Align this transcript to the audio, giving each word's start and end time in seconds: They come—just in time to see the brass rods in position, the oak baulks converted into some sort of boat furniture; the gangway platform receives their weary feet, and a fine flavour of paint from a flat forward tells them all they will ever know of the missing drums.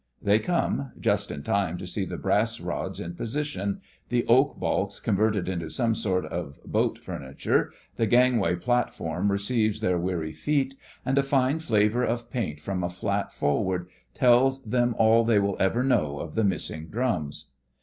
They 0.19 0.39
come—just 0.39 1.29
in 1.29 1.43
time 1.43 1.77
to 1.77 1.85
see 1.85 2.05
the 2.05 2.17
brass 2.17 2.59
rods 2.59 2.99
in 2.99 3.13
position, 3.13 3.81
the 4.09 4.25
oak 4.25 4.57
baulks 4.59 4.99
converted 4.99 5.47
into 5.47 5.69
some 5.69 5.93
sort 5.93 6.25
of 6.25 6.57
boat 6.65 6.97
furniture; 6.97 7.71
the 7.97 8.07
gangway 8.07 8.55
platform 8.55 9.31
receives 9.31 9.79
their 9.79 9.99
weary 9.99 10.33
feet, 10.33 10.73
and 11.05 11.19
a 11.19 11.21
fine 11.21 11.59
flavour 11.59 12.03
of 12.03 12.31
paint 12.31 12.59
from 12.59 12.83
a 12.83 12.89
flat 12.89 13.31
forward 13.31 13.89
tells 14.15 14.63
them 14.63 14.95
all 14.97 15.23
they 15.23 15.37
will 15.37 15.55
ever 15.59 15.83
know 15.83 16.17
of 16.17 16.33
the 16.33 16.43
missing 16.43 16.87
drums. 16.87 17.51